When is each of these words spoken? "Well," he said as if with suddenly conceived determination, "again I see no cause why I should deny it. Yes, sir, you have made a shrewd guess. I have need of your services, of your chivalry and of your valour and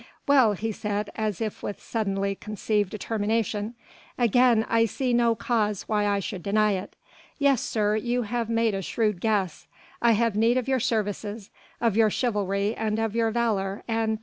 "Well," 0.27 0.53
he 0.53 0.71
said 0.71 1.11
as 1.13 1.39
if 1.41 1.61
with 1.61 1.79
suddenly 1.79 2.33
conceived 2.33 2.89
determination, 2.89 3.75
"again 4.17 4.65
I 4.67 4.85
see 4.85 5.13
no 5.13 5.35
cause 5.35 5.83
why 5.83 6.07
I 6.07 6.17
should 6.19 6.41
deny 6.41 6.71
it. 6.71 6.95
Yes, 7.37 7.61
sir, 7.61 7.97
you 7.97 8.23
have 8.23 8.49
made 8.49 8.73
a 8.73 8.81
shrewd 8.81 9.21
guess. 9.21 9.67
I 10.01 10.13
have 10.13 10.35
need 10.35 10.57
of 10.57 10.67
your 10.67 10.79
services, 10.79 11.51
of 11.79 11.95
your 11.95 12.09
chivalry 12.09 12.73
and 12.73 12.97
of 12.97 13.13
your 13.15 13.29
valour 13.29 13.83
and 13.87 14.17